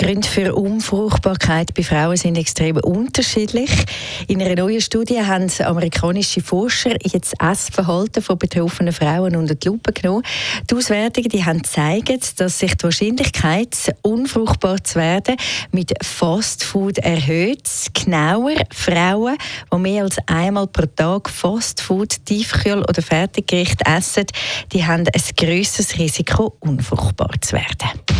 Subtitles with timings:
[0.00, 3.70] Gründe für Unfruchtbarkeit bei Frauen sind extrem unterschiedlich.
[4.28, 9.68] In einer neuen Studie haben amerikanische Forscher jetzt das Essverhalten von betroffenen Frauen unter die
[9.68, 10.22] Lupe genommen.
[10.70, 15.36] Die Auswertungen die haben gezeigt, dass sich die Wahrscheinlichkeit, unfruchtbar zu werden,
[15.70, 17.68] mit Fastfood erhöht.
[17.92, 19.36] Genauer, Frauen,
[19.70, 24.24] die mehr als einmal pro Tag Fastfood, Tiefkühl oder Fertiggericht essen,
[24.72, 28.19] die haben ein grösseres Risiko, unfruchtbar zu werden.